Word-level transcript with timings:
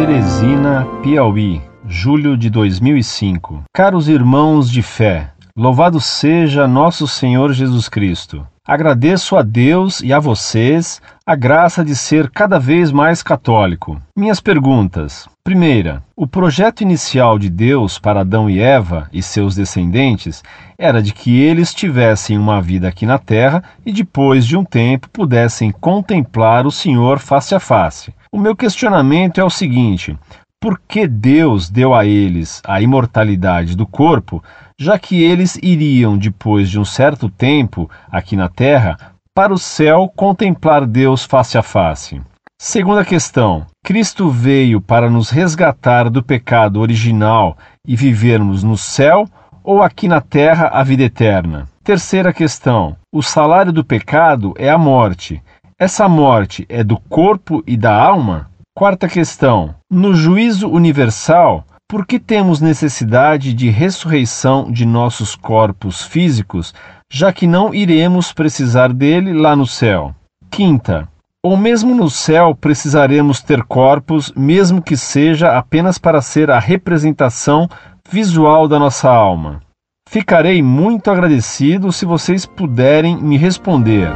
Teresina, 0.00 0.86
Piauí, 1.02 1.60
julho 1.86 2.34
de 2.34 2.48
2005. 2.48 3.64
Caros 3.70 4.08
irmãos 4.08 4.70
de 4.70 4.80
fé, 4.80 5.30
louvado 5.60 6.00
seja 6.00 6.66
nosso 6.66 7.06
Senhor 7.06 7.52
Jesus 7.52 7.86
Cristo. 7.86 8.46
Agradeço 8.66 9.36
a 9.36 9.42
Deus 9.42 10.00
e 10.00 10.10
a 10.10 10.18
vocês 10.18 11.02
a 11.26 11.34
graça 11.34 11.84
de 11.84 11.94
ser 11.94 12.30
cada 12.30 12.58
vez 12.58 12.90
mais 12.90 13.22
católico. 13.22 14.00
Minhas 14.16 14.40
perguntas: 14.40 15.28
primeira, 15.44 16.02
o 16.16 16.26
projeto 16.26 16.80
inicial 16.80 17.38
de 17.38 17.50
Deus 17.50 17.98
para 17.98 18.22
Adão 18.22 18.48
e 18.48 18.58
Eva 18.58 19.06
e 19.12 19.22
seus 19.22 19.54
descendentes 19.54 20.42
era 20.78 21.02
de 21.02 21.12
que 21.12 21.38
eles 21.38 21.74
tivessem 21.74 22.38
uma 22.38 22.62
vida 22.62 22.88
aqui 22.88 23.04
na 23.04 23.18
terra 23.18 23.62
e 23.84 23.92
depois 23.92 24.46
de 24.46 24.56
um 24.56 24.64
tempo 24.64 25.10
pudessem 25.10 25.70
contemplar 25.70 26.66
o 26.66 26.70
Senhor 26.70 27.18
face 27.18 27.54
a 27.54 27.60
face. 27.60 28.14
O 28.32 28.40
meu 28.40 28.56
questionamento 28.56 29.38
é 29.38 29.44
o 29.44 29.50
seguinte: 29.50 30.16
por 30.58 30.78
que 30.86 31.06
Deus 31.06 31.70
deu 31.70 31.94
a 31.94 32.04
eles 32.04 32.60
a 32.66 32.82
imortalidade 32.82 33.74
do 33.74 33.86
corpo, 33.86 34.42
já 34.80 34.98
que 34.98 35.22
eles 35.22 35.58
iriam, 35.62 36.16
depois 36.16 36.70
de 36.70 36.80
um 36.80 36.86
certo 36.86 37.28
tempo 37.28 37.88
aqui 38.10 38.34
na 38.34 38.48
terra, 38.48 38.96
para 39.34 39.52
o 39.52 39.58
céu 39.58 40.10
contemplar 40.16 40.86
Deus 40.86 41.22
face 41.22 41.58
a 41.58 41.62
face? 41.62 42.18
Segunda 42.58 43.04
questão: 43.04 43.66
Cristo 43.84 44.30
veio 44.30 44.80
para 44.80 45.10
nos 45.10 45.28
resgatar 45.28 46.08
do 46.08 46.22
pecado 46.22 46.80
original 46.80 47.58
e 47.86 47.94
vivermos 47.94 48.62
no 48.62 48.78
céu 48.78 49.28
ou 49.62 49.82
aqui 49.82 50.08
na 50.08 50.22
terra 50.22 50.68
a 50.72 50.82
vida 50.82 51.02
eterna? 51.02 51.68
Terceira 51.84 52.32
questão: 52.32 52.96
o 53.12 53.22
salário 53.22 53.72
do 53.72 53.84
pecado 53.84 54.54
é 54.56 54.70
a 54.70 54.78
morte. 54.78 55.42
Essa 55.78 56.08
morte 56.08 56.64
é 56.70 56.82
do 56.82 56.98
corpo 56.98 57.62
e 57.66 57.76
da 57.76 57.94
alma? 57.94 58.48
Quarta 58.74 59.06
questão: 59.08 59.74
no 59.90 60.14
juízo 60.14 60.70
universal, 60.70 61.66
por 61.90 62.06
que 62.06 62.20
temos 62.20 62.60
necessidade 62.60 63.52
de 63.52 63.68
ressurreição 63.68 64.70
de 64.70 64.86
nossos 64.86 65.34
corpos 65.34 66.04
físicos, 66.04 66.72
já 67.12 67.32
que 67.32 67.48
não 67.48 67.74
iremos 67.74 68.32
precisar 68.32 68.92
dele 68.92 69.32
lá 69.32 69.56
no 69.56 69.66
céu? 69.66 70.14
Quinta: 70.48 71.08
ou 71.42 71.56
mesmo 71.56 71.92
no 71.92 72.08
céu 72.08 72.54
precisaremos 72.54 73.42
ter 73.42 73.64
corpos, 73.64 74.32
mesmo 74.36 74.80
que 74.80 74.96
seja 74.96 75.58
apenas 75.58 75.98
para 75.98 76.22
ser 76.22 76.48
a 76.48 76.60
representação 76.60 77.68
visual 78.08 78.68
da 78.68 78.78
nossa 78.78 79.10
alma? 79.10 79.60
Ficarei 80.08 80.62
muito 80.62 81.10
agradecido 81.10 81.90
se 81.90 82.06
vocês 82.06 82.46
puderem 82.46 83.16
me 83.16 83.36
responder. 83.36 84.08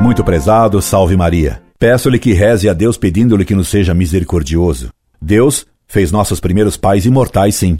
Muito 0.00 0.24
prezado, 0.24 0.80
salve 0.80 1.18
Maria. 1.18 1.69
Peço-lhe 1.80 2.18
que 2.18 2.34
reze 2.34 2.68
a 2.68 2.74
Deus 2.74 2.98
pedindo-lhe 2.98 3.42
que 3.42 3.54
nos 3.54 3.68
seja 3.68 3.94
misericordioso. 3.94 4.90
Deus 5.18 5.64
fez 5.88 6.12
nossos 6.12 6.38
primeiros 6.38 6.76
pais 6.76 7.06
imortais, 7.06 7.54
sim. 7.54 7.78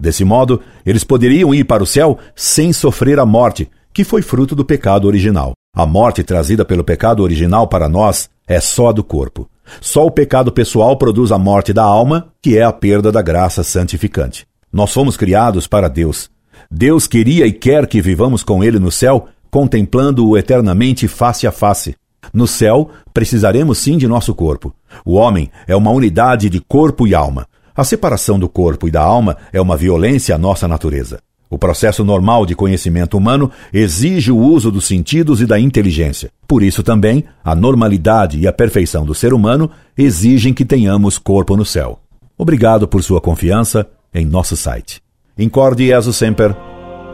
Desse 0.00 0.24
modo, 0.24 0.62
eles 0.86 1.04
poderiam 1.04 1.54
ir 1.54 1.64
para 1.64 1.82
o 1.82 1.86
céu 1.86 2.16
sem 2.34 2.72
sofrer 2.72 3.20
a 3.20 3.26
morte, 3.26 3.70
que 3.92 4.04
foi 4.04 4.22
fruto 4.22 4.56
do 4.56 4.64
pecado 4.64 5.06
original. 5.06 5.52
A 5.76 5.84
morte 5.84 6.22
trazida 6.22 6.64
pelo 6.64 6.82
pecado 6.82 7.22
original 7.22 7.68
para 7.68 7.90
nós 7.90 8.30
é 8.48 8.58
só 8.58 8.90
do 8.90 9.04
corpo. 9.04 9.46
Só 9.82 10.06
o 10.06 10.10
pecado 10.10 10.50
pessoal 10.50 10.96
produz 10.96 11.30
a 11.30 11.36
morte 11.36 11.74
da 11.74 11.84
alma, 11.84 12.28
que 12.40 12.56
é 12.56 12.62
a 12.62 12.72
perda 12.72 13.12
da 13.12 13.20
graça 13.20 13.62
santificante. 13.62 14.46
Nós 14.72 14.94
fomos 14.94 15.14
criados 15.14 15.66
para 15.66 15.88
Deus. 15.88 16.30
Deus 16.70 17.06
queria 17.06 17.46
e 17.46 17.52
quer 17.52 17.86
que 17.86 18.00
vivamos 18.00 18.42
com 18.42 18.64
Ele 18.64 18.78
no 18.78 18.90
céu 18.90 19.28
contemplando-o 19.50 20.38
eternamente 20.38 21.06
face 21.06 21.46
a 21.46 21.52
face. 21.52 21.94
No 22.32 22.46
céu, 22.46 22.90
precisaremos 23.12 23.78
sim 23.78 23.96
de 23.96 24.06
nosso 24.06 24.34
corpo. 24.34 24.74
O 25.04 25.14
homem 25.14 25.50
é 25.66 25.74
uma 25.74 25.90
unidade 25.90 26.48
de 26.48 26.60
corpo 26.60 27.06
e 27.06 27.14
alma. 27.14 27.46
A 27.74 27.84
separação 27.84 28.38
do 28.38 28.48
corpo 28.48 28.86
e 28.86 28.90
da 28.90 29.02
alma 29.02 29.36
é 29.52 29.60
uma 29.60 29.76
violência 29.76 30.34
à 30.34 30.38
nossa 30.38 30.68
natureza. 30.68 31.20
O 31.52 31.58
processo 31.58 32.02
normal 32.02 32.46
de 32.46 32.54
conhecimento 32.54 33.16
humano 33.16 33.50
exige 33.70 34.32
o 34.32 34.38
uso 34.38 34.70
dos 34.70 34.86
sentidos 34.86 35.42
e 35.42 35.46
da 35.46 35.60
inteligência. 35.60 36.30
Por 36.48 36.62
isso 36.62 36.82
também, 36.82 37.24
a 37.44 37.54
normalidade 37.54 38.38
e 38.38 38.46
a 38.46 38.52
perfeição 38.52 39.04
do 39.04 39.14
ser 39.14 39.34
humano 39.34 39.70
exigem 39.96 40.54
que 40.54 40.64
tenhamos 40.64 41.18
corpo 41.18 41.54
no 41.54 41.64
céu. 41.64 41.98
Obrigado 42.38 42.88
por 42.88 43.02
sua 43.02 43.20
confiança 43.20 43.86
em 44.14 44.24
nosso 44.24 44.56
site. 44.56 45.02
Incorde 45.38 45.86
Jesus 45.86 46.16
Semper, 46.16 46.56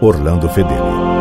Orlando 0.00 0.48
Fedeli. 0.48 1.17